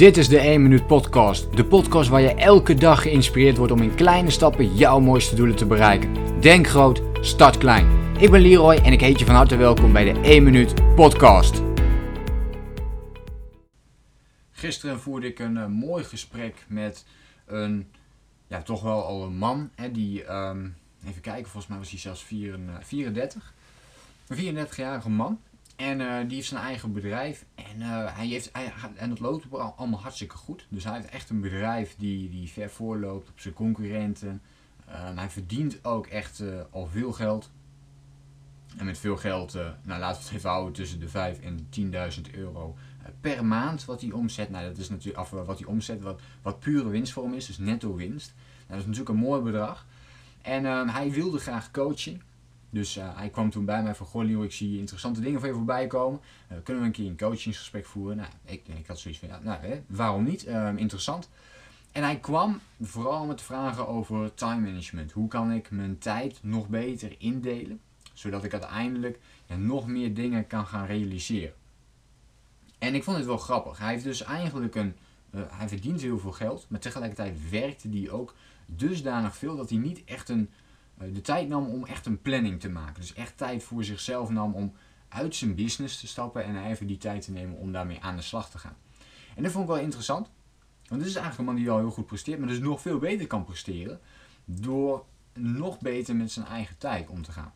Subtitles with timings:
[0.00, 1.56] Dit is de 1 Minuut Podcast.
[1.56, 5.56] De podcast waar je elke dag geïnspireerd wordt om in kleine stappen jouw mooiste doelen
[5.56, 6.40] te bereiken.
[6.40, 8.16] Denk groot, start klein.
[8.18, 11.62] Ik ben Leroy en ik heet je van harte welkom bij de 1 Minuut Podcast.
[14.50, 17.04] Gisteren voerde ik een eh, mooi gesprek met
[17.46, 17.90] een,
[18.46, 19.70] ja, toch wel al een man.
[19.74, 20.68] Hè, die, ehm,
[21.06, 23.54] even kijken, volgens mij was hij zelfs 34.
[24.28, 25.40] Een 34-jarige man.
[25.80, 27.44] En uh, die heeft zijn eigen bedrijf.
[27.54, 30.66] En, uh, hij heeft, hij, en dat loopt allemaal hartstikke goed.
[30.68, 34.42] Dus hij heeft echt een bedrijf die, die ver voorloopt op zijn concurrenten.
[34.88, 37.50] Uh, hij verdient ook echt al veel geld.
[38.76, 41.68] En met veel geld, nou laten we het even houden tussen de 5 en
[42.26, 42.76] 10.000 euro
[43.20, 44.50] per maand wat hij omzet.
[44.50, 47.46] Nou, dat is natuurlijk af wat hij omzet, wat, wat pure winst voor hem is,
[47.46, 48.34] dus netto winst.
[48.36, 49.86] Nou, dat is natuurlijk een mooi bedrag.
[50.42, 52.22] En ehm, hij wilde graag coaching.
[52.70, 55.48] Dus uh, hij kwam toen bij mij van, goh Leo, ik zie interessante dingen van
[55.48, 56.20] je voorbij komen.
[56.52, 58.16] Uh, kunnen we een keer een coachingsgesprek voeren?
[58.16, 60.46] Nou, ik, ik had zoiets van, ja, nou, hè, waarom niet?
[60.46, 61.28] Uh, interessant.
[61.92, 65.12] En hij kwam vooral met vragen over time management.
[65.12, 67.80] Hoe kan ik mijn tijd nog beter indelen?
[68.12, 69.18] Zodat ik uiteindelijk
[69.56, 71.54] nog meer dingen kan gaan realiseren.
[72.78, 73.78] En ik vond het wel grappig.
[73.78, 74.94] Hij heeft dus eigenlijk een,
[75.36, 76.66] hij verdient heel veel geld.
[76.68, 78.34] Maar tegelijkertijd werkte hij ook
[78.66, 80.69] dusdanig veel dat hij niet echt een eh,
[81.12, 83.00] de tijd nam om echt een planning te maken.
[83.00, 84.72] Dus echt tijd voor zichzelf nam om
[85.08, 88.22] uit zijn business te stappen en even die tijd te nemen om daarmee aan de
[88.22, 88.76] slag te gaan.
[89.36, 90.30] En dat vond ik wel interessant.
[90.86, 92.98] Want dit is eigenlijk een man die al heel goed presteert, maar dus nog veel
[92.98, 94.00] beter kan presteren
[94.44, 97.52] door nog beter met zijn eigen tijd om te gaan.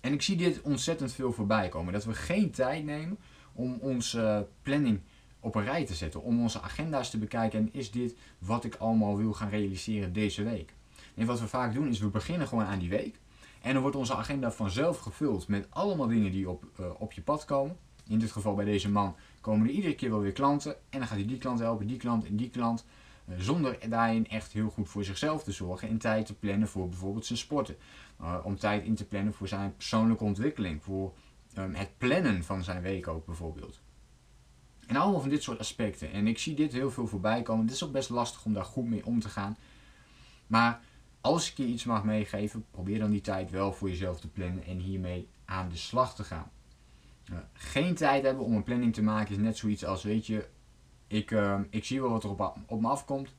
[0.00, 1.92] En ik zie dit ontzettend veel voorbij komen.
[1.92, 3.18] Dat we geen tijd nemen
[3.52, 5.00] om onze planning
[5.40, 6.22] op een rij te zetten.
[6.22, 7.58] Om onze agenda's te bekijken.
[7.58, 10.74] En is dit wat ik allemaal wil gaan realiseren deze week?
[11.14, 13.20] En wat we vaak doen is we beginnen gewoon aan die week.
[13.60, 17.22] En dan wordt onze agenda vanzelf gevuld met allemaal dingen die op, uh, op je
[17.22, 17.76] pad komen.
[18.08, 20.72] In dit geval bij deze man komen er iedere keer wel weer klanten.
[20.72, 22.84] En dan gaat hij die klant helpen, die klant en die klant.
[23.28, 25.88] Uh, zonder daarin echt heel goed voor zichzelf te zorgen.
[25.88, 27.76] En tijd te plannen voor bijvoorbeeld zijn sporten.
[28.20, 30.82] Uh, om tijd in te plannen voor zijn persoonlijke ontwikkeling.
[30.82, 31.12] Voor
[31.58, 33.80] um, het plannen van zijn week ook bijvoorbeeld.
[34.86, 36.12] En allemaal van dit soort aspecten.
[36.12, 37.64] En ik zie dit heel veel voorbij komen.
[37.64, 39.56] Het is ook best lastig om daar goed mee om te gaan.
[40.46, 40.80] Maar
[41.22, 44.64] als ik je iets mag meegeven, probeer dan die tijd wel voor jezelf te plannen
[44.64, 46.50] en hiermee aan de slag te gaan.
[47.30, 50.48] Uh, geen tijd hebben om een planning te maken is net zoiets als, weet je,
[51.06, 53.34] ik, uh, ik zie wel wat er op, op me afkomt.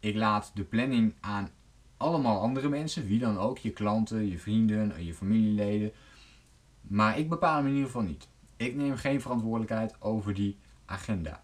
[0.00, 1.50] Ik laat de planning aan
[1.96, 5.92] allemaal andere mensen, wie dan ook, je klanten, je vrienden, je familieleden.
[6.80, 8.28] Maar ik bepaal hem in ieder geval niet.
[8.56, 11.42] Ik neem geen verantwoordelijkheid over die agenda.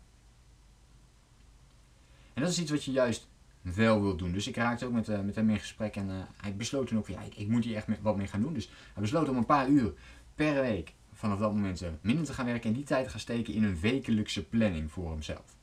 [2.35, 3.29] En dat is iets wat je juist
[3.63, 4.33] wel wil doen.
[4.33, 6.99] Dus ik raakte ook met, uh, met hem in gesprek en uh, hij besloot toen
[6.99, 8.55] ook van ja, ik, moet hier echt wat mee gaan doen.
[8.55, 9.93] Dus hij besloot om een paar uur
[10.35, 13.21] per week vanaf dat moment uh, minder te gaan werken en die tijd te gaan
[13.21, 15.57] steken in een wekelijkse planning voor hemzelf.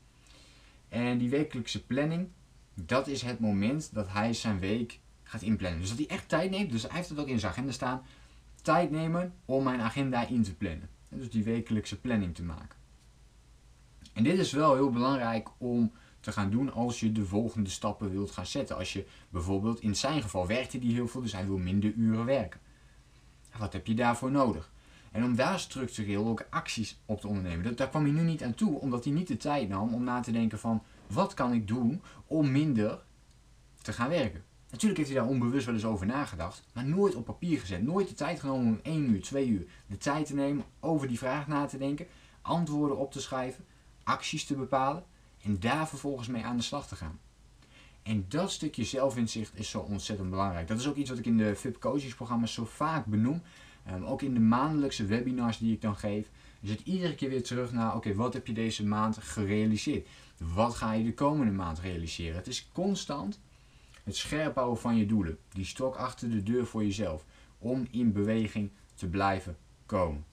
[0.88, 2.28] En die wekelijkse planning,
[2.74, 5.80] dat is het moment dat hij zijn week gaat inplannen.
[5.80, 8.02] Dus dat hij echt tijd neemt, dus hij heeft het ook in zijn agenda staan,
[8.62, 10.88] tijd nemen om mijn agenda in te plannen.
[11.08, 12.78] dus die wekelijkse planning te maken.
[14.12, 15.92] En dit is wel heel belangrijk om
[16.26, 18.76] te gaan doen als je de volgende stappen wilt gaan zetten.
[18.76, 22.24] Als je bijvoorbeeld, in zijn geval werkte hij heel veel, dus hij wil minder uren
[22.24, 22.60] werken.
[23.58, 24.72] Wat heb je daarvoor nodig?
[25.12, 27.64] En om daar structureel ook acties op te ondernemen.
[27.64, 30.04] Dat, daar kwam hij nu niet aan toe, omdat hij niet de tijd nam om
[30.04, 33.02] na te denken van wat kan ik doen om minder
[33.82, 34.44] te gaan werken.
[34.70, 37.82] Natuurlijk heeft hij daar onbewust wel eens over nagedacht, maar nooit op papier gezet.
[37.82, 41.18] Nooit de tijd genomen om 1 uur, 2 uur de tijd te nemen over die
[41.18, 42.06] vraag na te denken,
[42.42, 43.64] antwoorden op te schrijven,
[44.02, 45.04] acties te bepalen
[45.46, 47.18] en daar vervolgens mee aan de slag te gaan.
[48.02, 50.68] En dat stukje zelfinzicht is zo ontzettend belangrijk.
[50.68, 53.42] Dat is ook iets wat ik in de VIP coachingsprogramma's zo vaak benoem.
[53.90, 56.30] Um, ook in de maandelijkse webinars die ik dan geef.
[56.60, 60.08] Je zit iedere keer weer terug naar, oké, wat heb je deze maand gerealiseerd?
[60.38, 62.36] Wat ga je de komende maand realiseren?
[62.36, 63.40] Het is constant
[64.04, 65.38] het scherp houden van je doelen.
[65.52, 67.24] Die stok achter de deur voor jezelf.
[67.58, 70.24] Om in beweging te blijven komen.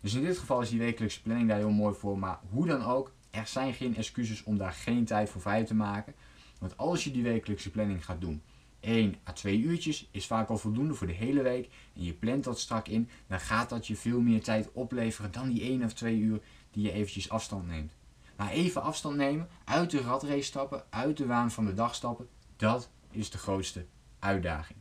[0.00, 2.18] Dus in dit geval is die wekelijkse planning daar heel mooi voor.
[2.18, 5.74] Maar hoe dan ook, er zijn geen excuses om daar geen tijd voor vrij te
[5.74, 6.14] maken.
[6.58, 8.42] Want als je die wekelijkse planning gaat doen,
[8.80, 11.68] 1 à 2 uurtjes is vaak al voldoende voor de hele week.
[11.94, 15.48] En je plant dat strak in, dan gaat dat je veel meer tijd opleveren dan
[15.48, 17.92] die 1 of 2 uur die je eventjes afstand neemt.
[18.36, 22.28] Maar even afstand nemen, uit de ratrace stappen, uit de waan van de dag stappen,
[22.56, 23.86] dat is de grootste
[24.18, 24.78] uitdaging.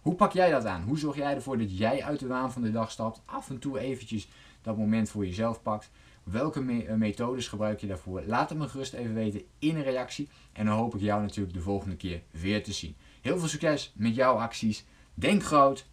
[0.00, 0.82] Hoe pak jij dat aan?
[0.82, 3.58] Hoe zorg jij ervoor dat jij uit de waan van de dag stapt, af en
[3.58, 4.28] toe eventjes
[4.62, 5.90] dat moment voor jezelf pakt,
[6.30, 8.22] Welke eh, methodes gebruik je daarvoor?
[8.26, 10.28] Laat het me gerust even weten in een reactie.
[10.52, 12.96] En dan hoop ik jou natuurlijk de volgende keer weer te zien.
[13.20, 14.84] Heel veel succes met jouw acties.
[15.14, 15.86] Denk groot,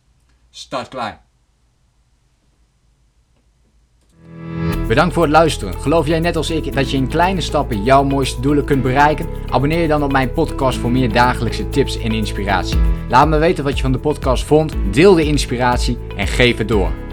[0.49, 1.19] start klein.
[4.87, 5.81] Bedankt voor het luisteren.
[5.81, 9.27] Geloof jij net als ik dat je in kleine stappen jouw mooiste doelen kunt bereiken?
[9.49, 12.79] Abonneer je dan op mijn podcast voor meer dagelijkse tips en inspiratie.
[13.09, 16.67] Laat me weten wat je van de podcast vond, deel de inspiratie en geef het
[16.67, 17.04] door.